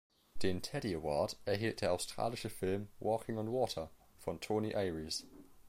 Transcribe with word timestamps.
Den 0.41 0.63
„Teddy 0.63 0.95
Award“ 0.95 1.37
erhielt 1.45 1.81
der 1.81 1.93
australische 1.93 2.49
Film 2.49 2.87
"Walking 2.99 3.37
on 3.37 3.49
Water" 3.51 3.91
von 4.17 4.41
Tony 4.41 4.73
Ayres. 4.73 5.27